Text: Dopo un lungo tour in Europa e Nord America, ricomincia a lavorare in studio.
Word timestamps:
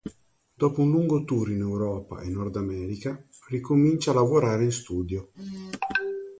Dopo 0.55 0.81
un 0.81 0.89
lungo 0.89 1.23
tour 1.25 1.51
in 1.51 1.59
Europa 1.59 2.21
e 2.21 2.27
Nord 2.29 2.55
America, 2.55 3.23
ricomincia 3.49 4.09
a 4.09 4.15
lavorare 4.15 4.63
in 4.63 4.71
studio. 4.71 5.29